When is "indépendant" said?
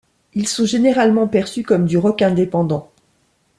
2.23-2.91